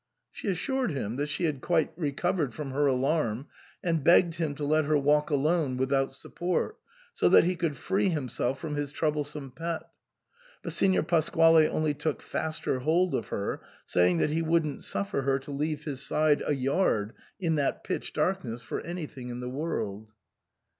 [0.31, 3.45] She assured him that she had quite recovered from her alarm,
[3.83, 6.79] and begged him to let her walk alone without support,
[7.13, 9.83] so that he could free himself from his trouble some pet.
[10.63, 15.37] But Signor Pasquale only took faster hold of her, saying that he wouldn't suffer her
[15.37, 20.09] to leave his side a yard in that pitch darkness for anything in the world.